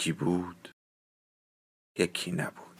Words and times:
یکی 0.00 0.12
بود 0.12 0.68
یکی 1.98 2.32
نبود. 2.32 2.70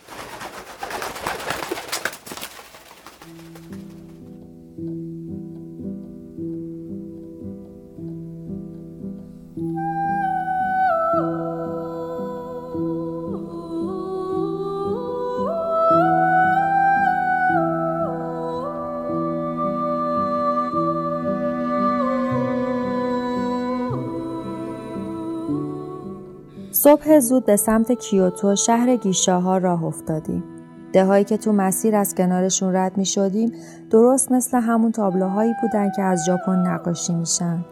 صبح 26.91 27.19
زود 27.19 27.47
به 27.47 27.57
سمت 27.57 27.93
کیوتو 27.93 28.57
شهر 28.57 28.97
گیشاها 28.97 29.59
راه 29.59 29.85
افتادیم. 29.85 30.45
دههایی 30.93 31.25
که 31.25 31.37
تو 31.37 31.53
مسیر 31.53 31.97
از 31.97 32.15
کنارشون 32.15 32.77
رد 32.77 32.97
می 32.97 33.07
شدیم 33.07 33.53
درست 33.91 34.33
مثل 34.33 34.61
همون 34.61 34.93
تابلوهایی 34.93 35.55
بودن 35.63 35.91
که 35.97 36.03
از 36.03 36.25
ژاپن 36.27 36.59
نقاشی 36.59 37.15
میشن. 37.15 37.65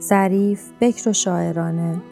ظریف، 0.00 0.70
بکر 0.80 1.08
و 1.08 1.12
شاعرانه. 1.12 2.02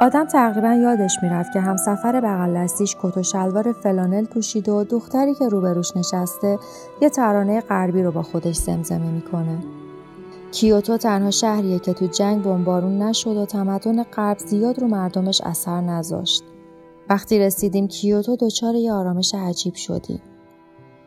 آدم 0.00 0.24
تقریبا 0.24 0.72
یادش 0.72 1.18
می‌رفت 1.22 1.52
که 1.52 1.60
همسفر 1.60 2.20
بغل 2.20 2.54
دستیش 2.54 2.96
کت 3.02 3.16
و 3.16 3.22
شلوار 3.22 3.72
فلانل 3.72 4.24
پوشیده 4.24 4.72
و 4.72 4.84
دختری 4.84 5.34
که 5.34 5.48
روبروش 5.48 5.96
نشسته 5.96 6.58
یه 7.00 7.10
ترانه 7.10 7.60
غربی 7.60 8.02
رو 8.02 8.12
با 8.12 8.22
خودش 8.22 8.56
زمزمه 8.56 9.10
می‌کنه. 9.10 9.58
کیوتو 10.54 10.96
تنها 10.96 11.30
شهریه 11.30 11.78
که 11.78 11.92
تو 11.92 12.06
جنگ 12.06 12.42
بمبارون 12.42 13.02
نشد 13.02 13.36
و 13.36 13.46
تمدن 13.46 14.02
غرب 14.02 14.38
زیاد 14.38 14.78
رو 14.78 14.88
مردمش 14.88 15.40
اثر 15.40 15.80
نذاشت. 15.80 16.42
وقتی 17.10 17.38
رسیدیم 17.38 17.88
کیوتو 17.88 18.36
دچار 18.36 18.74
یه 18.74 18.92
آرامش 18.92 19.34
عجیب 19.34 19.74
شدیم. 19.74 20.22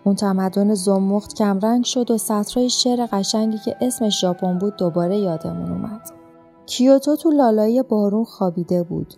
اون 0.04 0.16
تمدن 0.16 0.74
زمخت 0.74 1.34
کمرنگ 1.34 1.84
شد 1.84 2.12
و 2.12 2.18
سطرهای 2.18 2.70
شعر 2.70 3.06
قشنگی 3.12 3.58
که 3.58 3.76
اسمش 3.82 4.22
ژاپن 4.22 4.58
بود 4.58 4.76
دوباره 4.76 5.18
یادمون 5.18 5.72
اومد. 5.72 6.02
کیوتو 6.66 7.16
تو 7.16 7.32
لالایی 7.32 7.84
بارون 7.84 8.24
خوابیده 8.24 8.84
بود. 8.84 9.14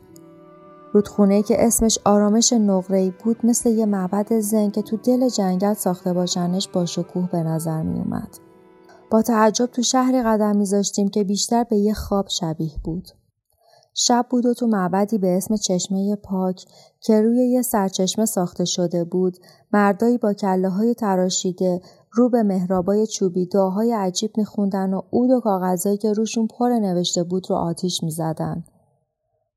رودخونه 0.94 1.44
که 1.44 1.68
اسمش 1.68 2.00
آرامش 2.06 2.54
نقره‌ای 2.54 3.14
بود 3.24 3.38
مثل 3.44 3.70
یه 3.70 3.86
معبد 3.86 4.40
زن 4.40 4.70
که 4.70 4.82
تو 4.82 4.98
دل 4.98 5.30
جنگل 5.30 5.74
ساخته 5.74 6.14
باشنش 6.14 6.68
با 6.68 6.86
شکوه 6.86 7.30
به 7.32 7.44
نظر 7.44 7.82
می 7.82 8.00
اومد. 8.00 8.49
با 9.12 9.22
تعجب 9.22 9.66
تو 9.66 9.82
شهری 9.82 10.24
قدم 10.24 10.58
میذاشتیم 10.58 11.10
که 11.10 11.24
بیشتر 11.24 11.64
به 11.64 11.78
یه 11.78 11.94
خواب 11.94 12.28
شبیه 12.28 12.72
بود. 12.84 13.08
شب 13.94 14.26
بود 14.30 14.46
و 14.46 14.54
تو 14.54 14.68
معبدی 14.68 15.18
به 15.18 15.38
اسم 15.38 15.56
چشمه 15.56 16.16
پاک 16.16 16.66
که 17.02 17.22
روی 17.22 17.50
یه 17.50 17.62
سرچشمه 17.62 18.26
ساخته 18.26 18.66
شده 18.66 19.04
بود 19.04 19.38
مردایی 19.74 20.18
با 20.18 20.34
کله 20.34 20.70
های 20.70 20.94
تراشیده 20.94 21.82
رو 22.12 22.30
به 22.30 22.44
مهرابای 22.44 23.08
چوبی 23.08 23.46
دعاهای 23.46 23.94
عجیب 23.94 24.32
میخوندن 24.38 24.94
و 24.94 25.02
اود 25.10 25.32
و 25.32 25.40
کاغذهایی 25.40 25.98
که 25.98 26.14
روشون 26.14 26.48
پر 26.48 26.70
نوشته 26.70 27.24
بود 27.24 27.50
رو 27.50 27.56
آتیش 27.56 28.04
می‌زدن. 28.04 28.64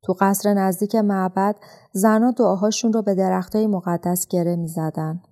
تو 0.04 0.16
قصر 0.20 0.54
نزدیک 0.54 0.94
معبد 0.94 1.56
زنها 1.92 2.30
دعاهاشون 2.30 2.92
رو 2.92 3.02
به 3.02 3.14
درختای 3.14 3.66
مقدس 3.66 4.26
گره 4.26 4.56
می‌زدن. 4.56 5.22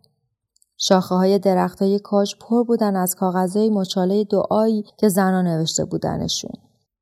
شاخه 0.83 1.15
های 1.15 1.39
درخت 1.39 1.83
های 1.83 1.99
کاج 1.99 2.35
پر 2.41 2.65
بودن 2.65 2.97
از 2.97 3.15
کاغذهای 3.15 3.71
مچاله 3.71 4.25
دعایی 4.25 4.85
که 4.97 5.09
زنان 5.09 5.47
نوشته 5.47 5.85
بودنشون. 5.85 6.53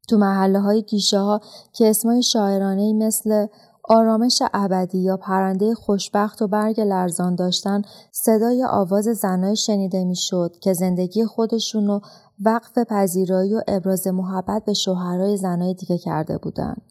تو 0.08 0.16
محله 0.16 0.60
های 0.60 0.82
گیشه 0.82 1.18
ها 1.18 1.40
که 1.72 1.90
اسمای 1.90 2.22
شاعرانه 2.22 2.92
مثل 2.92 3.46
آرامش 3.84 4.42
ابدی 4.54 4.98
یا 4.98 5.16
پرنده 5.16 5.74
خوشبخت 5.74 6.42
و 6.42 6.48
برگ 6.48 6.80
لرزان 6.80 7.34
داشتن 7.34 7.82
صدای 8.12 8.64
آواز 8.64 9.04
زنای 9.04 9.56
شنیده 9.56 10.04
می‌شد 10.04 10.52
که 10.60 10.72
زندگی 10.72 11.24
خودشون 11.24 11.86
رو 11.86 12.00
وقف 12.44 12.78
پذیرایی 12.78 13.54
و 13.54 13.60
ابراز 13.68 14.06
محبت 14.06 14.64
به 14.64 14.74
شوهرای 14.74 15.36
زنای 15.36 15.74
دیگه 15.74 15.98
کرده 15.98 16.38
بودند. 16.38 16.82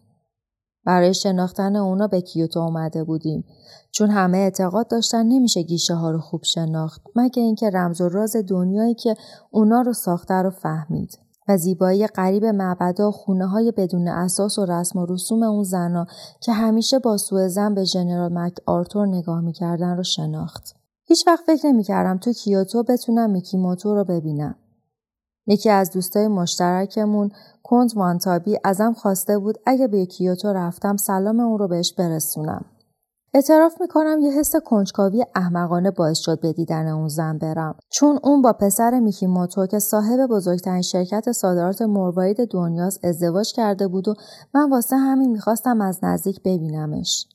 برای 0.84 1.14
شناختن 1.14 1.76
اونا 1.76 2.06
به 2.06 2.20
کیوتو 2.20 2.60
اومده 2.60 3.04
بودیم 3.04 3.44
چون 3.90 4.10
همه 4.10 4.38
اعتقاد 4.38 4.88
داشتن 4.88 5.26
نمیشه 5.26 5.62
گیشه 5.62 5.94
ها 5.94 6.10
رو 6.10 6.18
خوب 6.18 6.44
شناخت 6.44 7.02
مگه 7.16 7.42
اینکه 7.42 7.70
رمز 7.70 8.00
و 8.00 8.08
راز 8.08 8.36
دنیایی 8.48 8.94
که 8.94 9.14
اونا 9.50 9.80
رو 9.80 9.92
ساخته 9.92 10.34
رو 10.34 10.50
فهمید 10.50 11.18
و 11.48 11.56
زیبایی 11.56 12.06
غریب 12.06 12.44
معبدا 12.44 13.10
خونه 13.10 13.46
های 13.46 13.72
بدون 13.76 14.08
اساس 14.08 14.58
و 14.58 14.66
رسم 14.66 14.98
و 14.98 15.06
رسوم 15.06 15.42
اون 15.42 15.62
زنا 15.62 16.06
که 16.40 16.52
همیشه 16.52 16.98
با 16.98 17.16
سوء 17.16 17.48
زن 17.48 17.74
به 17.74 17.84
ژنرال 17.84 18.32
مک 18.32 18.54
آرتور 18.66 19.06
نگاه 19.06 19.40
می‌کردن 19.40 19.96
رو 19.96 20.02
شناخت. 20.02 20.76
هیچ 21.04 21.26
وقت 21.26 21.44
فکر 21.46 21.66
نمی‌کردم 21.66 22.18
تو 22.18 22.32
کیوتو 22.32 22.82
بتونم 22.82 23.30
میکیموتو 23.30 23.94
رو 23.94 24.04
ببینم. 24.04 24.56
یکی 25.48 25.70
از 25.70 25.90
دوستای 25.90 26.28
مشترکمون 26.28 27.30
کند 27.62 27.96
وانتابی 27.96 28.58
ازم 28.64 28.92
خواسته 28.92 29.38
بود 29.38 29.58
اگه 29.66 29.88
به 29.88 30.06
کیوتو 30.06 30.52
رفتم 30.52 30.96
سلام 30.96 31.40
اون 31.40 31.58
رو 31.58 31.68
بهش 31.68 31.92
برسونم. 31.92 32.64
اعتراف 33.34 33.80
می‌کنم 33.80 34.20
یه 34.20 34.32
حس 34.32 34.56
کنجکاوی 34.56 35.24
احمقانه 35.34 35.90
باعث 35.90 36.18
شد 36.18 36.40
به 36.40 36.52
دیدن 36.52 36.88
اون 36.88 37.08
زن 37.08 37.38
برم. 37.38 37.74
چون 37.90 38.18
اون 38.22 38.42
با 38.42 38.52
پسر 38.52 39.00
میکیموتو 39.00 39.66
که 39.66 39.78
صاحب 39.78 40.26
بزرگترین 40.26 40.82
شرکت 40.82 41.32
صادرات 41.32 41.82
مروارید 41.82 42.50
دنیاست 42.50 43.04
ازدواج 43.04 43.52
کرده 43.52 43.88
بود 43.88 44.08
و 44.08 44.14
من 44.54 44.70
واسه 44.70 44.96
همین 44.96 45.30
می‌خواستم 45.30 45.80
از 45.80 45.98
نزدیک 46.02 46.42
ببینمش. 46.42 47.26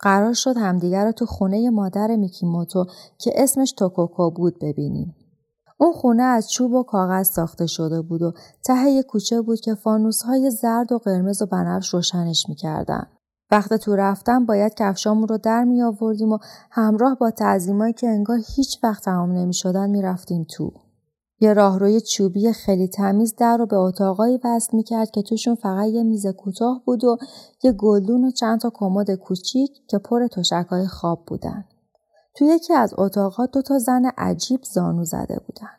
قرار 0.00 0.32
شد 0.32 0.56
همدیگر 0.56 1.04
رو 1.04 1.12
تو 1.12 1.26
خونه 1.26 1.70
مادر 1.70 2.16
میکیموتو 2.16 2.84
که 3.18 3.32
اسمش 3.34 3.72
توکوکو 3.72 4.30
بود 4.30 4.58
ببینیم. 4.60 5.14
اون 5.80 5.92
خونه 5.92 6.22
از 6.22 6.50
چوب 6.50 6.72
و 6.72 6.82
کاغذ 6.82 7.28
ساخته 7.28 7.66
شده 7.66 8.02
بود 8.02 8.22
و 8.22 8.32
ته 8.64 8.90
یه 8.90 9.02
کوچه 9.02 9.40
بود 9.40 9.60
که 9.60 9.74
فانوس 9.74 10.22
های 10.22 10.50
زرد 10.50 10.92
و 10.92 10.98
قرمز 10.98 11.42
و 11.42 11.46
بنفش 11.46 11.94
روشنش 11.94 12.48
می‌کردن. 12.48 13.06
وقت 13.50 13.74
تو 13.74 13.96
رفتم 13.96 14.46
باید 14.46 14.74
کفشامون 14.74 15.28
رو 15.28 15.38
در 15.38 15.64
می 15.64 15.82
آوردیم 15.82 16.32
و 16.32 16.38
همراه 16.70 17.14
با 17.14 17.30
تعظیمایی 17.30 17.92
که 17.92 18.08
انگار 18.08 18.38
هیچ 18.56 18.78
وقت 18.82 19.04
تمام 19.04 19.32
نمی 19.32 19.54
شدن 19.54 19.90
می 19.90 20.02
رفتیم 20.02 20.46
تو. 20.50 20.72
یه 21.40 21.52
راهروی 21.52 22.00
چوبی 22.00 22.52
خیلی 22.52 22.88
تمیز 22.88 23.34
در 23.36 23.56
رو 23.56 23.66
به 23.66 23.76
اتاقایی 23.76 24.40
وصل 24.44 24.76
می 24.76 24.82
کرد 24.82 25.10
که 25.10 25.22
توشون 25.22 25.54
فقط 25.54 25.88
یه 25.88 26.02
میز 26.02 26.26
کوتاه 26.26 26.82
بود 26.84 27.04
و 27.04 27.16
یه 27.62 27.72
گلدون 27.72 28.24
و 28.24 28.30
چند 28.30 28.60
تا 28.60 28.70
کمد 28.74 29.14
کوچیک 29.14 29.70
که 29.88 29.98
پر 29.98 30.26
تشکهای 30.26 30.86
خواب 30.86 31.24
بودن. 31.26 31.64
تو 32.38 32.44
یکی 32.44 32.74
از 32.74 32.94
اتاقها 32.98 33.46
دو 33.46 33.62
تا 33.62 33.78
زن 33.78 34.04
عجیب 34.04 34.60
زانو 34.62 35.04
زده 35.04 35.40
بودن. 35.46 35.70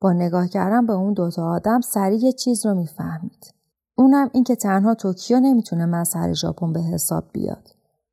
با 0.00 0.12
نگاه 0.12 0.48
کردن 0.48 0.86
به 0.86 0.92
اون 0.92 1.12
دوتا 1.12 1.50
آدم 1.50 1.80
سریع 1.80 2.24
یه 2.24 2.32
چیز 2.32 2.66
رو 2.66 2.74
می‌فهمید. 2.74 3.54
اونم 3.94 4.30
این 4.32 4.44
که 4.44 4.56
تنها 4.56 4.94
توکیو 4.94 5.40
نمی‌تونه 5.40 5.86
مظهر 5.86 6.32
ژاپن 6.32 6.72
به 6.72 6.80
حساب 6.80 7.24
بیاد. 7.32 7.68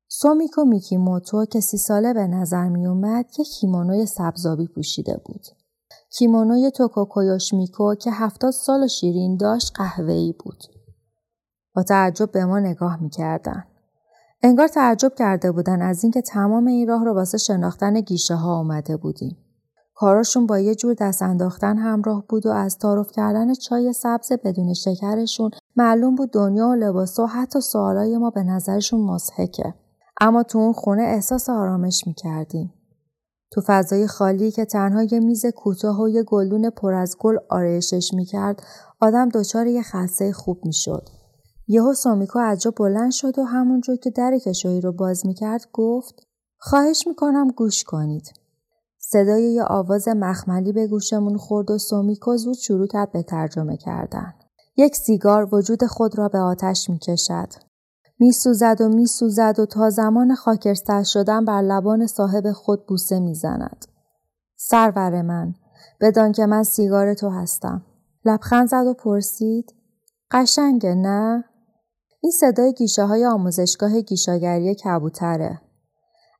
سومیکو 0.07 0.65
میکیموتو 0.65 1.45
که 1.45 1.59
سی 1.59 1.77
ساله 1.77 2.13
به 2.13 2.27
نظر 2.27 2.69
میومد 2.69 3.25
یه 3.37 3.45
کیمونوی 3.45 4.05
سبزابی 4.05 4.67
پوشیده 4.67 5.21
بود. 5.25 5.45
کیمونوی 6.09 6.71
توکوکویوشمیکو 6.71 7.95
که 7.95 8.11
هفتاد 8.11 8.51
سال 8.51 8.87
شیرین 8.87 9.37
داشت 9.37 9.71
قهوه‌ای 9.75 10.35
بود. 10.39 10.63
با 11.75 11.83
تعجب 11.83 12.31
به 12.31 12.45
ما 12.45 12.59
نگاه 12.59 13.01
می‌کردن. 13.01 13.63
انگار 14.44 14.68
تعجب 14.68 15.13
کرده 15.15 15.51
بودن 15.51 15.81
از 15.81 16.03
اینکه 16.03 16.21
تمام 16.21 16.68
این 16.68 16.88
راه 16.88 17.06
رو 17.06 17.13
واسه 17.13 17.38
شناختن 17.38 18.01
گیشه 18.01 18.36
ها 18.36 18.53
آمده 18.53 18.97
بودیم. 18.97 19.38
کاراشون 19.94 20.45
با 20.45 20.59
یه 20.59 20.75
جور 20.75 20.94
دست 20.94 21.21
انداختن 21.21 21.77
همراه 21.77 22.25
بود 22.30 22.45
و 22.45 22.50
از 22.50 22.77
تعارف 22.77 23.12
کردن 23.12 23.53
چای 23.53 23.94
سبز 23.94 24.31
بدون 24.44 24.74
شکرشون 24.74 25.51
معلوم 25.75 26.15
بود 26.15 26.31
دنیا 26.31 26.68
و 26.68 26.74
لباس 26.74 27.19
و 27.19 27.25
حتی 27.25 27.62
سوالای 27.62 28.18
ما 28.18 28.30
به 28.30 28.44
نظرشون 28.44 29.01
مزهکه. 29.01 29.74
اما 30.21 30.44
تو 30.44 30.59
اون 30.59 30.74
خونه 30.74 31.01
احساس 31.03 31.50
آرامش 31.50 32.07
می‌کردیم. 32.07 32.74
تو 33.51 33.62
فضای 33.65 34.07
خالی 34.07 34.51
که 34.51 34.65
تنها 34.65 35.03
یه 35.03 35.19
میز 35.19 35.45
کوتاه 35.45 36.01
و 36.01 36.09
یه 36.09 36.24
گلدون 36.24 36.69
پر 36.69 36.94
از 36.94 37.15
گل 37.19 37.38
آرایشش 37.50 38.13
می‌کرد 38.13 38.63
آدم 39.00 39.30
دچار 39.30 39.68
یه 39.68 39.81
خسته 39.81 40.31
خوب 40.31 40.65
می‌شد 40.65 41.09
یهو 41.71 41.94
سومیکو 41.94 42.39
از 42.39 42.62
جا 42.62 42.71
بلند 42.71 43.12
شد 43.12 43.39
و 43.39 43.44
همونجور 43.44 43.95
که 43.95 44.10
در 44.10 44.38
کشویی 44.38 44.81
رو 44.81 44.92
باز 44.92 45.25
می‌کرد 45.25 45.66
گفت 45.74 46.27
خواهش 46.57 47.07
می‌کنم 47.07 47.48
گوش 47.48 47.83
کنید. 47.83 48.33
صدای 48.98 49.54
یه 49.54 49.63
آواز 49.63 50.07
مخملی 50.07 50.71
به 50.71 50.88
گوشمون 50.88 51.38
خورد 51.38 51.71
و 51.71 51.77
سومیکو 51.77 52.38
زود 52.38 52.56
شروع 52.56 52.88
کرد 52.88 53.12
به 53.12 53.24
ترجمه 53.24 53.77
کردن. 53.77 54.33
یک 54.77 54.95
سیگار 54.95 55.56
وجود 55.56 55.86
خود 55.86 56.18
را 56.18 56.27
به 56.27 56.39
آتش 56.39 56.89
می‌کشد. 56.89 57.48
میسوزد 58.19 58.77
و 58.81 58.89
میسوزد 58.89 59.56
و 59.60 59.66
تا 59.66 59.89
زمان 59.89 60.36
خاکرستر 60.36 61.04
شدن 61.04 61.45
بر 61.45 61.62
لبان 61.62 62.07
صاحب 62.07 62.51
خود 62.51 62.86
بوسه 62.86 63.19
می‌زند. 63.19 63.86
سرور 64.56 65.21
من 65.21 65.54
بدان 66.01 66.31
که 66.31 66.45
من 66.45 66.63
سیگار 66.63 67.13
تو 67.13 67.30
هستم. 67.30 67.86
لبخند 68.25 68.68
زد 68.68 68.86
و 68.88 68.94
پرسید 68.94 69.74
قشنگه 70.31 70.95
نه؟ 70.95 71.44
این 72.21 72.31
صدای 72.31 72.74
گیشه 72.74 73.04
های 73.04 73.25
آموزشگاه 73.25 74.01
گیشاگری 74.01 74.75
کبوتره 74.75 75.62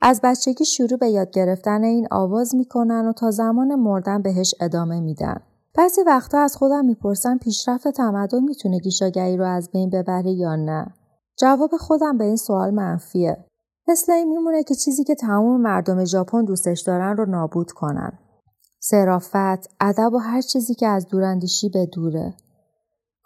از 0.02 0.20
بچگی 0.24 0.66
شروع 0.66 0.98
به 1.00 1.10
یاد 1.10 1.32
گرفتن 1.32 1.84
این 1.84 2.08
آواز 2.12 2.56
می‌کنن 2.56 3.08
و 3.08 3.14
تا 3.14 3.32
زمان 3.32 3.76
مردن 3.76 4.22
بهش 4.22 4.56
ادامه 4.62 5.00
میدن 5.00 5.42
بعضی 5.76 6.02
وقتا 6.02 6.40
از 6.40 6.56
خودم 6.56 6.86
می‌پرسم 6.86 7.38
پیشرفت 7.38 7.88
تمدن 7.88 8.44
می‌تونه 8.44 8.80
گیشاگری 8.80 9.38
رو 9.38 9.46
از 9.46 9.70
بین 9.72 9.90
ببره 9.90 10.32
یا 10.32 10.56
نه 10.56 10.94
جواب 11.40 11.78
خودم 11.78 12.18
به 12.18 12.24
این 12.24 12.36
سوال 12.36 12.72
منفیه. 12.72 13.46
مثل 13.88 14.12
این 14.12 14.30
میمونه 14.30 14.64
که 14.64 14.76
چیزی 14.76 15.04
که 15.04 15.16
تمام 15.16 15.62
مردم 15.62 16.06
ژاپن 16.06 16.46
دوستش 16.46 16.82
دارن 16.82 17.18
رو 17.18 17.26
نابود 17.26 17.72
کنن. 17.72 18.20
صرافت، 18.80 19.70
ادب 19.80 20.14
و 20.14 20.18
هر 20.18 20.42
چیزی 20.42 20.76
که 20.76 20.88
از 20.88 21.08
دوراندیشی 21.08 21.70
به 21.70 21.86
دوره. 21.86 22.34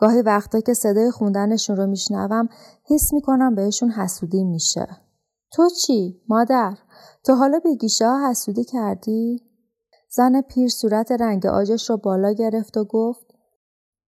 گاهی 0.04 0.22
وقتا 0.22 0.60
که 0.60 0.74
صدای 0.74 1.12
خوندنشون 1.12 1.76
رو 1.76 1.88
میشنوم 1.88 2.50
حس 2.86 3.14
می‌کنم 3.14 3.56
بهشون 3.56 3.92
حسودی 3.92 4.44
میشه. 4.44 4.88
تو 5.52 5.70
چی؟ 5.70 6.22
مادر؟ 6.30 6.78
تو 7.26 7.36
حالا 7.36 7.60
به 7.60 7.76
گیشه 7.76 8.08
ها 8.08 8.30
حسودی 8.30 8.64
کردی؟ 8.64 9.42
زن 10.10 10.42
پیر 10.42 10.70
صورت 10.70 11.12
رنگ 11.12 11.46
آجش 11.46 11.90
رو 11.90 11.98
بالا 11.98 12.32
گرفت 12.32 12.78
و 12.78 12.86
گفت 12.86 13.26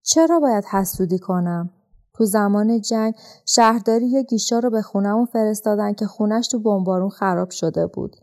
چرا 0.02 0.40
باید 0.40 0.64
حسودی 0.64 1.18
کنم؟ 1.18 1.70
تو 2.14 2.24
زمان 2.24 2.80
جنگ 2.80 3.14
شهرداری 3.46 4.06
یه 4.06 4.22
گیشا 4.22 4.58
رو 4.58 4.70
به 4.70 4.82
خونمون 4.82 5.26
فرستادن 5.26 5.92
که 5.92 6.06
خونش 6.06 6.48
تو 6.48 6.58
بمبارون 6.58 7.10
خراب 7.10 7.50
شده 7.50 7.86
بود. 7.86 8.16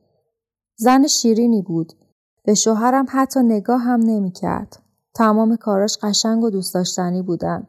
زن 0.76 1.08
شیرینی 1.08 1.62
بود. 1.62 1.94
به 2.44 2.54
شوهرم 2.54 3.06
حتی 3.10 3.40
نگاه 3.40 3.82
هم 3.82 4.00
نمی 4.00 4.32
کرد. 4.32 4.83
تمام 5.16 5.56
کاراش 5.56 5.98
قشنگ 6.02 6.44
و 6.44 6.50
دوست 6.50 6.74
داشتنی 6.74 7.22
بودن. 7.22 7.68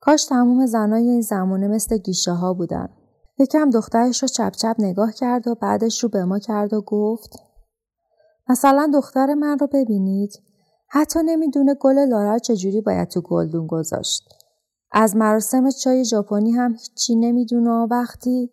کاش 0.00 0.24
تمام 0.24 0.66
زنای 0.66 1.08
این 1.08 1.20
زمانه 1.20 1.68
مثل 1.68 1.98
گیشه 1.98 2.32
ها 2.32 2.54
بودن. 2.54 2.88
یکم 3.38 3.70
دخترش 3.70 4.22
رو 4.22 4.28
چپ 4.28 4.52
چپ 4.52 4.74
نگاه 4.78 5.12
کرد 5.12 5.48
و 5.48 5.54
بعدش 5.54 6.02
رو 6.02 6.08
به 6.08 6.24
ما 6.24 6.38
کرد 6.38 6.72
و 6.72 6.80
گفت 6.80 7.30
مثلا 8.48 8.90
دختر 8.94 9.34
من 9.34 9.58
رو 9.58 9.66
ببینید. 9.66 10.42
حتی 10.88 11.18
نمی‌دونه 11.24 11.74
گل 11.74 11.98
لارا 11.98 12.38
چجوری 12.38 12.80
باید 12.80 13.08
تو 13.08 13.20
گلدون 13.20 13.66
گذاشت. 13.66 14.28
از 14.92 15.16
مراسم 15.16 15.70
چای 15.70 16.04
ژاپنی 16.04 16.52
هم 16.52 16.72
هیچی 16.72 17.16
نمی‌دونه 17.16 17.86
وقتی 17.90 18.50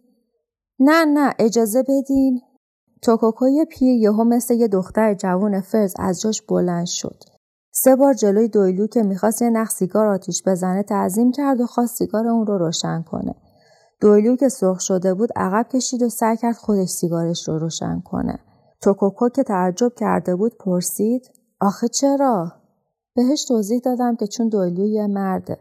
نه 0.80 1.06
نه 1.06 1.34
اجازه 1.40 1.84
بدین 1.84 2.42
توکوکوی 3.02 3.66
پیر 3.66 3.98
یهو 3.98 4.24
مثل 4.24 4.54
یه 4.54 4.68
دختر 4.68 5.14
جوون 5.14 5.62
فرز 5.62 5.94
از 6.00 6.22
جاش 6.22 6.42
بلند 6.42 6.86
شد 6.86 7.33
سه 7.76 7.96
بار 7.96 8.14
جلوی 8.14 8.48
دویلو 8.48 8.88
که 8.88 9.04
می‌خواست 9.04 9.42
یه 9.42 9.50
نخ 9.50 9.70
سیگار 9.70 10.08
آتیش 10.08 10.44
بزنه 10.46 10.84
تعظیم 10.84 11.32
کرد 11.32 11.62
و 11.62 11.66
خواست 11.66 11.98
سیگار 11.98 12.28
اون 12.28 12.48
رو 12.48 12.58
روشن 12.58 13.02
کنه. 13.02 13.36
دویلو 14.02 14.36
که 14.36 14.50
سرخ 14.50 14.80
شده 14.80 15.14
بود 15.14 15.30
عقب 15.36 15.68
کشید 15.70 16.02
و 16.02 16.10
سعی 16.10 16.38
کرد 16.38 16.56
خودش 16.56 16.90
سیگارش 16.90 17.48
رو 17.48 17.60
روشن 17.60 18.02
کنه. 18.06 18.40
توکوکو 18.82 19.30
که 19.30 19.44
تعجب 19.44 19.94
کرده 19.98 20.36
بود 20.36 20.58
پرسید 20.58 21.32
آخه 21.62 21.88
چرا؟ 21.88 22.52
بهش 23.16 23.46
توضیح 23.46 23.80
دادم 23.80 24.16
که 24.16 24.28
چون 24.28 24.50
دویلو 24.50 24.86
یه 24.86 25.08
مرده. 25.08 25.58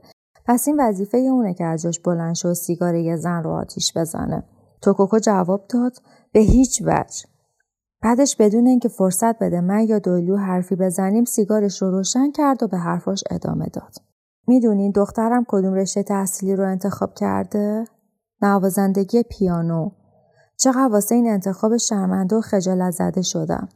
پس 0.47 0.69
این 0.69 0.81
وظیفه 0.81 1.19
اونه 1.19 1.55
که 1.55 1.65
از 1.65 1.83
جاش 1.83 2.01
بلند 2.01 2.35
شد 2.35 2.53
سیگار 2.53 2.95
یه 2.95 3.17
زن 3.17 3.43
رو 3.43 3.51
آتیش 3.51 3.97
بزنه. 3.97 4.45
توکوکو 4.83 5.19
جواب 5.19 5.67
داد 5.69 5.93
به 6.33 6.41
هیچ 6.41 6.83
وجه. 6.83 7.32
بعدش 8.03 8.37
بدون 8.37 8.67
اینکه 8.67 8.89
فرصت 8.89 9.39
بده 9.39 9.61
من 9.61 9.81
یا 9.81 9.99
دویلو 9.99 10.37
حرفی 10.37 10.77
بزنیم 10.77 11.25
سیگارش 11.25 11.83
رو 11.83 11.91
روشن 11.91 12.31
کرد 12.31 12.63
و 12.63 12.69
به 12.69 12.79
حرفاش 12.79 13.25
ادامه 13.31 13.67
داد. 13.67 13.95
می‌دونین 14.47 14.91
دخترم 14.91 15.45
کدوم 15.49 15.75
رشته 15.75 16.03
تحصیلی 16.03 16.57
رو 16.57 16.69
انتخاب 16.69 17.15
کرده؟ 17.15 17.85
نوازندگی 18.43 19.23
پیانو. 19.23 19.91
چقدر 20.57 20.89
واسه 20.93 21.15
این 21.15 21.29
انتخاب 21.29 21.77
شرمنده 21.77 22.37
و 22.37 22.41
خجالت 22.41 22.91
زده 22.91 23.23
شدم. 23.23 23.69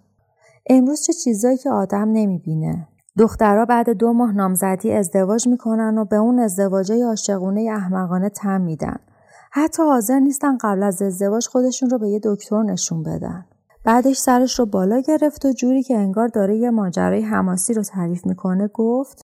امروز 0.66 1.02
چه 1.02 1.12
چیزایی 1.12 1.56
که 1.56 1.70
آدم 1.70 2.08
نمی‌بینه. 2.12 2.88
دخترها 3.18 3.64
بعد 3.64 3.90
دو 3.90 4.12
ماه 4.12 4.32
نامزدی 4.32 4.92
ازدواج 4.92 5.48
می‌کنن 5.48 5.98
و 5.98 6.04
به 6.04 6.16
اون 6.16 6.38
ازدواجای 6.38 7.02
عاشقونه 7.02 7.70
احمقانه 7.72 8.28
تم 8.28 8.60
میدن. 8.60 8.96
حتی 9.52 9.82
حاضر 9.82 10.18
نیستن 10.18 10.58
قبل 10.58 10.82
از 10.82 11.02
ازدواج 11.02 11.46
خودشون 11.46 11.90
رو 11.90 11.98
به 11.98 12.08
یه 12.08 12.20
دکتر 12.22 12.62
نشون 12.62 13.02
بدن. 13.02 13.44
بعدش 13.86 14.18
سرش 14.18 14.58
رو 14.58 14.66
بالا 14.66 15.00
گرفت 15.00 15.44
و 15.44 15.52
جوری 15.52 15.82
که 15.82 15.96
انگار 15.96 16.28
داره 16.28 16.56
یه 16.56 16.70
ماجرای 16.70 17.22
حماسی 17.22 17.74
رو 17.74 17.82
تعریف 17.82 18.26
می‌کنه 18.26 18.68
گفت 18.74 19.22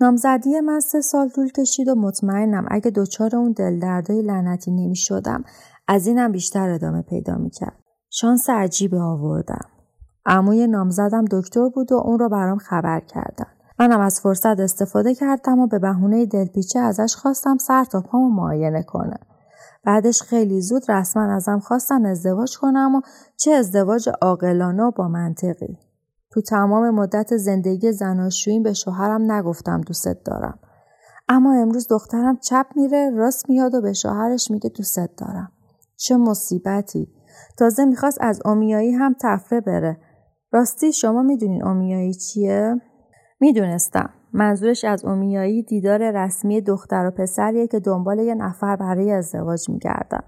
نامزدی 0.00 0.60
من 0.60 0.80
سه 0.80 1.00
سال 1.00 1.28
طول 1.28 1.50
کشید 1.50 1.88
و 1.88 1.94
مطمئنم 1.94 2.66
اگه 2.70 2.90
دچار 2.90 3.36
اون 3.36 3.52
دلدردای 3.52 4.22
لعنتی 4.22 4.70
نمی 4.70 4.96
شدم 4.96 5.44
از 5.88 6.06
اینم 6.06 6.32
بیشتر 6.32 6.70
ادامه 6.70 7.02
پیدا 7.02 7.34
می‌کرد. 7.34 7.78
شانس 8.10 8.50
عجیبه 8.50 9.00
آوردم. 9.00 9.68
عموی 10.26 10.66
نامزدم 10.66 11.24
دکتر 11.30 11.68
بود 11.68 11.92
و 11.92 11.94
اون 11.94 12.18
رو 12.18 12.28
برام 12.28 12.58
خبر 12.58 13.00
کردن. 13.00 13.46
منم 13.78 14.00
از 14.00 14.20
فرصت 14.20 14.60
استفاده 14.60 15.14
کردم 15.14 15.58
و 15.58 15.66
به 15.66 15.78
بهونه 15.78 16.26
دلپیچه 16.26 16.78
ازش 16.78 17.14
خواستم 17.16 17.56
سر 17.58 17.84
تا 17.84 18.00
پامو 18.00 18.28
معاینه 18.28 18.82
کنه. 18.82 19.16
بعدش 19.84 20.22
خیلی 20.22 20.60
زود 20.60 20.90
رسما 20.90 21.34
ازم 21.34 21.58
خواستن 21.58 22.06
ازدواج 22.06 22.58
کنم 22.58 22.94
و 22.94 23.00
چه 23.36 23.50
ازدواج 23.50 24.08
عاقلانه 24.22 24.82
و 24.82 24.90
با 24.90 25.08
منطقی. 25.08 25.78
تو 26.30 26.40
تمام 26.40 26.90
مدت 26.90 27.36
زندگی 27.36 27.92
زناشویی 27.92 28.60
به 28.60 28.72
شوهرم 28.72 29.32
نگفتم 29.32 29.80
دوست 29.80 30.24
دارم. 30.24 30.58
اما 31.28 31.54
امروز 31.54 31.88
دخترم 31.90 32.36
چپ 32.36 32.66
میره 32.76 33.10
راست 33.10 33.50
میاد 33.50 33.74
و 33.74 33.80
به 33.80 33.92
شوهرش 33.92 34.50
میگه 34.50 34.70
دوست 34.70 35.16
دارم. 35.18 35.52
چه 35.96 36.16
مصیبتی. 36.16 37.12
تازه 37.58 37.84
می‌خواست 37.84 38.18
از 38.20 38.40
اومیایی 38.44 38.92
هم 38.92 39.14
تفره 39.20 39.60
بره 39.60 40.00
راستی 40.52 40.92
شما 40.92 41.22
می‌دونین 41.22 41.64
اومیایی 41.64 42.14
چیه؟ 42.14 42.74
می‌دونستم. 43.40 44.10
منظورش 44.34 44.84
از 44.84 45.04
اومیایی 45.04 45.62
دیدار 45.62 46.10
رسمی 46.10 46.60
دختر 46.60 47.06
و 47.06 47.10
پسریه 47.10 47.66
که 47.66 47.80
دنبال 47.80 48.18
یه 48.18 48.34
نفر 48.34 48.76
برای 48.76 49.12
ازدواج 49.12 49.70
میگردن. 49.70 50.22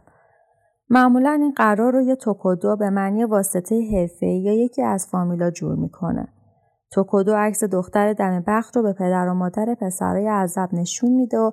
معمولا 0.90 1.30
این 1.30 1.52
قرار 1.56 1.92
رو 1.92 2.00
یه 2.02 2.16
توکودو 2.16 2.76
به 2.76 2.90
معنی 2.90 3.24
واسطه 3.24 3.80
حرفه 3.92 4.26
یا 4.26 4.64
یکی 4.64 4.82
از 4.82 5.06
فامیلا 5.06 5.50
جور 5.50 5.74
می‌کنه. 5.76 6.28
توکودو 6.90 7.34
عکس 7.34 7.64
دختر 7.64 8.12
دم 8.12 8.44
بخت 8.46 8.76
رو 8.76 8.82
به 8.82 8.92
پدر 8.92 9.28
و 9.28 9.34
مادر 9.34 9.76
پسرای 9.80 10.28
عذب 10.28 10.68
نشون 10.72 11.10
میده 11.10 11.38
و 11.38 11.50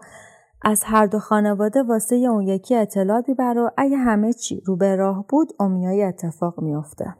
از 0.62 0.84
هر 0.86 1.05
دو 1.05 1.20
خانواده 1.20 1.84
واسه 1.84 2.15
اون 2.15 2.41
یکی 2.41 2.75
اطلاع 2.75 3.22
می‌بره 3.27 3.62
و 3.62 3.70
اگه 3.77 3.98
همه 3.98 4.34
چی 4.34 4.62
رو 4.65 4.75
به 4.75 4.96
راه 4.96 5.25
بود 5.29 5.48
اومیایی 5.60 6.03
اتفاق 6.03 6.60
میافته. 6.60 7.15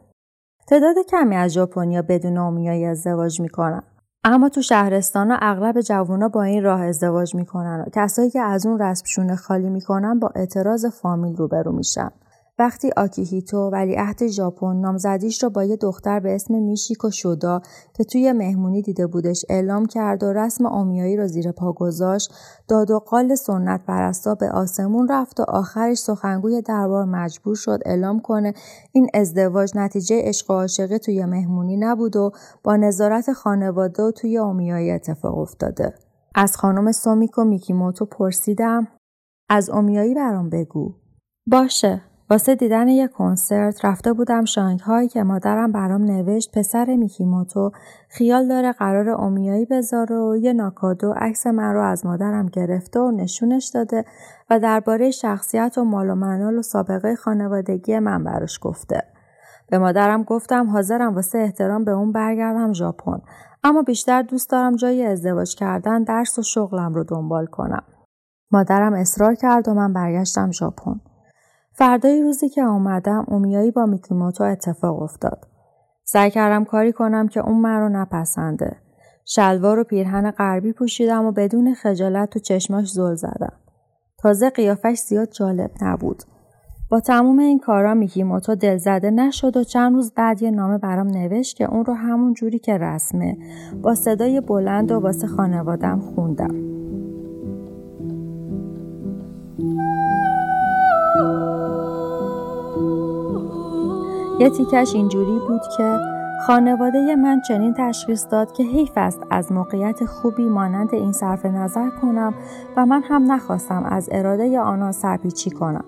تعداد 0.68 0.94
کمی 1.08 1.36
از 1.36 1.50
ژاپنیا 1.52 2.02
بدون 2.02 2.38
اومیایی 2.38 2.84
ازدواج 2.84 3.40
می‌کنن 3.40 3.82
اما 4.24 4.48
تو 4.48 4.62
شهرستان 4.62 5.30
ها 5.30 5.38
اغلب 5.42 5.80
جوونا 5.80 6.28
با 6.28 6.42
این 6.42 6.62
راه 6.62 6.80
ازدواج 6.80 7.34
می‌کنن. 7.34 7.80
و 7.80 7.90
کسایی 7.92 8.30
که 8.30 8.40
از 8.40 8.66
اون 8.66 8.78
رسم 8.78 9.34
خالی 9.36 9.68
می‌کنن 9.68 10.18
با 10.18 10.30
اعتراض 10.34 10.86
فامیل 10.86 11.36
روبرو 11.36 11.72
میشن. 11.72 12.10
وقتی 12.58 12.90
آکیهیتو 12.96 13.70
ولیعهد 13.70 14.26
ژاپن 14.26 14.76
نامزدیش 14.76 15.42
رو 15.42 15.50
با 15.50 15.64
یه 15.64 15.76
دختر 15.76 16.20
به 16.20 16.34
اسم 16.34 16.54
میشیکو 16.54 17.10
شودا 17.10 17.60
که 17.94 18.04
توی 18.04 18.32
مهمونی 18.32 18.82
دیده 18.82 19.06
بودش 19.06 19.44
اعلام 19.48 19.86
کرد 19.86 20.22
و 20.22 20.32
رسم 20.32 20.66
آمیایی 20.66 21.16
رو 21.16 21.26
زیر 21.26 21.52
پا 21.52 21.72
گذاشت 21.72 22.34
داد 22.68 22.90
و 22.90 22.98
قال 22.98 23.34
سنت 23.34 23.80
پرستا 23.86 24.34
به 24.34 24.50
آسمون 24.50 25.08
رفت 25.08 25.40
و 25.40 25.44
آخرش 25.48 25.98
سخنگوی 25.98 26.62
دربار 26.62 27.04
مجبور 27.04 27.54
شد 27.54 27.80
اعلام 27.86 28.20
کنه 28.20 28.54
این 28.92 29.08
ازدواج 29.14 29.72
نتیجه 29.74 30.20
عشق 30.22 30.50
و 30.50 30.54
عاشقی 30.54 30.98
توی 30.98 31.24
مهمونی 31.24 31.76
نبود 31.76 32.16
و 32.16 32.30
با 32.64 32.76
نظارت 32.76 33.32
خانواده 33.32 34.02
و 34.02 34.10
توی 34.10 34.38
آمیایی 34.38 34.90
اتفاق 34.90 35.38
افتاده. 35.38 35.94
از 36.34 36.56
خانم 36.56 36.92
سومیکو 36.92 37.44
میکیموتو 37.44 38.04
پرسیدم 38.04 38.88
از 39.48 39.70
اومیایی 39.70 40.14
برام 40.14 40.50
بگو. 40.50 40.94
باشه. 41.46 42.11
واسه 42.32 42.54
دیدن 42.54 42.88
یک 42.88 43.10
کنسرت 43.10 43.84
رفته 43.84 44.12
بودم 44.12 44.44
شانگهای 44.44 45.08
که 45.08 45.22
مادرم 45.22 45.72
برام 45.72 46.02
نوشت 46.04 46.58
پسر 46.58 46.96
میکیموتو 46.96 47.70
خیال 48.08 48.48
داره 48.48 48.72
قرار 48.72 49.08
اومیایی 49.08 49.64
بذاره 49.64 50.16
و 50.16 50.36
یه 50.36 50.52
ناکادو 50.52 51.12
عکس 51.16 51.46
من 51.46 51.74
رو 51.74 51.82
از 51.82 52.06
مادرم 52.06 52.46
گرفته 52.46 53.00
و 53.00 53.10
نشونش 53.10 53.70
داده 53.74 54.04
و 54.50 54.58
درباره 54.58 55.10
شخصیت 55.10 55.78
و 55.78 55.84
مال 55.84 56.10
و 56.10 56.14
منال 56.14 56.58
و 56.58 56.62
سابقه 56.62 57.16
خانوادگی 57.16 57.98
من 57.98 58.24
براش 58.24 58.58
گفته. 58.62 59.02
به 59.70 59.78
مادرم 59.78 60.22
گفتم 60.22 60.70
حاضرم 60.70 61.14
واسه 61.14 61.38
احترام 61.38 61.84
به 61.84 61.90
اون 61.90 62.12
برگردم 62.12 62.72
ژاپن 62.72 63.20
اما 63.64 63.82
بیشتر 63.82 64.22
دوست 64.22 64.50
دارم 64.50 64.76
جای 64.76 65.06
ازدواج 65.06 65.54
کردن 65.54 66.02
درس 66.02 66.38
و 66.38 66.42
شغلم 66.42 66.94
رو 66.94 67.04
دنبال 67.04 67.46
کنم. 67.46 67.84
مادرم 68.50 68.92
اصرار 68.92 69.34
کرد 69.34 69.68
و 69.68 69.74
من 69.74 69.92
برگشتم 69.92 70.50
ژاپن. 70.50 71.00
فردای 71.74 72.22
روزی 72.22 72.48
که 72.48 72.64
آمدم 72.64 73.24
اومیایی 73.28 73.70
با 73.70 73.86
میکیموتو 73.86 74.44
اتفاق 74.44 75.02
افتاد. 75.02 75.46
سعی 76.04 76.30
کردم 76.30 76.64
کاری 76.64 76.92
کنم 76.92 77.28
که 77.28 77.40
اون 77.40 77.60
من 77.60 77.80
رو 77.80 77.88
نپسنده. 77.88 78.76
شلوار 79.24 79.78
و 79.78 79.84
پیرهن 79.84 80.30
غربی 80.30 80.72
پوشیدم 80.72 81.24
و 81.24 81.32
بدون 81.32 81.74
خجالت 81.74 82.30
تو 82.30 82.38
چشماش 82.38 82.90
زل 82.90 83.14
زدم. 83.14 83.52
تازه 84.18 84.50
قیافش 84.50 84.98
زیاد 84.98 85.30
جالب 85.30 85.70
نبود. 85.82 86.22
با 86.90 87.00
تموم 87.00 87.38
این 87.38 87.58
کارا 87.58 87.94
میکیموتو 87.94 88.54
دلزده 88.54 89.10
نشد 89.10 89.56
و 89.56 89.64
چند 89.64 89.94
روز 89.94 90.12
بعد 90.14 90.42
یه 90.42 90.50
نامه 90.50 90.78
برام 90.78 91.06
نوشت 91.06 91.56
که 91.56 91.70
اون 91.70 91.84
رو 91.84 91.94
همون 91.94 92.34
جوری 92.34 92.58
که 92.58 92.78
رسمه 92.78 93.36
با 93.82 93.94
صدای 93.94 94.40
بلند 94.40 94.92
و 94.92 95.00
واسه 95.00 95.26
خانوادم 95.26 96.00
خوندم. 96.00 96.72
یه 104.42 104.50
تیکش 104.50 104.94
اینجوری 104.94 105.38
بود 105.48 105.60
که 105.76 105.98
خانواده 106.46 107.16
من 107.16 107.40
چنین 107.40 107.74
تشخیص 107.78 108.26
داد 108.30 108.52
که 108.52 108.64
حیف 108.64 108.92
است 108.96 109.20
از 109.30 109.52
موقعیت 109.52 110.04
خوبی 110.04 110.44
مانند 110.44 110.94
این 110.94 111.12
صرف 111.12 111.46
نظر 111.46 111.90
کنم 111.90 112.34
و 112.76 112.86
من 112.86 113.02
هم 113.02 113.32
نخواستم 113.32 113.84
از 113.84 114.08
اراده 114.12 114.60
آنها 114.60 114.92
سرپیچی 114.92 115.50
کنم. 115.50 115.84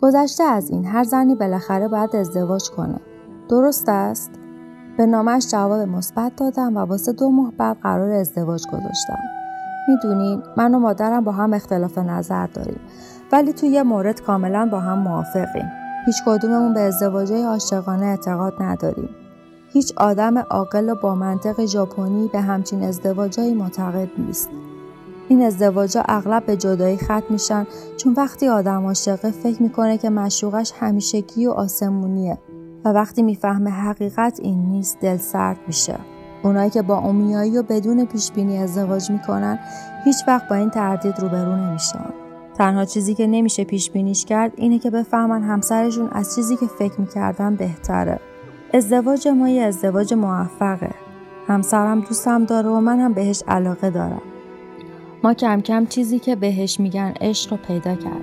گذشته 0.00 0.44
از 0.44 0.70
این 0.70 0.84
هر 0.84 1.04
زنی 1.04 1.34
بالاخره 1.34 1.88
باید 1.88 2.16
ازدواج 2.16 2.70
کنه. 2.70 3.00
درست 3.48 3.88
است؟ 3.88 4.30
به 4.96 5.06
نامش 5.06 5.50
جواب 5.50 5.80
مثبت 5.80 6.36
دادم 6.36 6.76
و 6.76 6.80
واسه 6.80 7.12
دو 7.12 7.30
ماه 7.30 7.52
بعد 7.58 7.76
قرار 7.82 8.10
ازدواج 8.10 8.66
گذاشتم. 8.66 9.18
می‌دونی 9.88 10.42
من 10.56 10.74
و 10.74 10.78
مادرم 10.78 11.24
با 11.24 11.32
هم 11.32 11.54
اختلاف 11.54 11.98
نظر 11.98 12.46
داریم 12.46 12.80
ولی 13.32 13.52
توی 13.52 13.68
یه 13.68 13.82
مورد 13.82 14.20
کاملا 14.20 14.68
با 14.72 14.80
هم 14.80 14.98
موافقیم. 14.98 15.83
هیچ 16.06 16.16
کدوممون 16.26 16.74
به 16.74 16.80
ازدواجهای 16.80 17.42
عاشقانه 17.42 18.06
اعتقاد 18.06 18.52
نداریم. 18.60 19.08
هیچ 19.72 19.92
آدم 19.96 20.38
عاقل 20.38 20.88
و 20.88 20.94
با 20.94 21.14
منطق 21.14 21.64
ژاپنی 21.64 22.28
به 22.32 22.40
همچین 22.40 22.82
ازدواجهایی 22.82 23.54
معتقد 23.54 24.08
نیست. 24.18 24.48
این 25.28 25.42
ازدواجها 25.42 26.02
اغلب 26.08 26.46
به 26.46 26.56
جدایی 26.56 26.96
ختم 26.96 27.22
میشن 27.30 27.66
چون 27.96 28.14
وقتی 28.16 28.48
آدم 28.48 28.84
عاشقه 28.84 29.30
فکر 29.30 29.62
می‌کنه 29.62 29.98
که 29.98 30.10
مشوقش 30.10 30.72
همیشگی 30.80 31.46
و 31.46 31.50
آسمونیه 31.50 32.38
و 32.84 32.88
وقتی 32.88 33.22
می‌فهمه 33.22 33.70
حقیقت 33.70 34.40
این 34.40 34.68
نیست 34.68 35.00
دل 35.00 35.16
سرد 35.16 35.58
میشه. 35.66 35.96
اونایی 36.42 36.70
که 36.70 36.82
با 36.82 36.98
امیایی 36.98 37.58
و 37.58 37.62
بدون 37.62 38.04
پیشبینی 38.04 38.58
ازدواج 38.58 39.10
می‌کنن 39.10 39.58
هیچ 40.04 40.16
وقت 40.28 40.48
با 40.48 40.56
این 40.56 40.70
تردید 40.70 41.20
روبرو 41.20 41.56
نمیشن. 41.56 42.23
تنها 42.58 42.84
چیزی 42.84 43.14
که 43.14 43.26
نمیشه 43.26 43.64
پیش 43.64 43.90
بینیش 43.90 44.24
کرد 44.24 44.52
اینه 44.56 44.78
که 44.78 44.90
بفهمن 44.90 45.42
همسرشون 45.42 46.08
از 46.12 46.34
چیزی 46.34 46.56
که 46.56 46.66
فکر 46.66 47.00
می‌کردن 47.00 47.56
بهتره. 47.56 48.20
ازدواج 48.74 49.28
ما 49.28 49.48
یه 49.48 49.62
ازدواج 49.62 50.14
موفقه. 50.14 50.90
همسرم 51.48 52.00
دوستم 52.00 52.44
داره 52.44 52.68
و 52.68 52.80
من 52.80 53.00
هم 53.00 53.12
بهش 53.12 53.42
علاقه 53.48 53.90
دارم. 53.90 54.22
ما 55.22 55.34
کم 55.34 55.60
کم 55.60 55.86
چیزی 55.86 56.18
که 56.18 56.36
بهش 56.36 56.80
میگن 56.80 57.14
عشق 57.20 57.50
رو 57.50 57.56
پیدا 57.56 57.94
کرد. 57.94 58.22